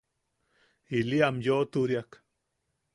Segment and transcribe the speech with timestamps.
[0.97, 2.11] Ili am yoʼoturiak.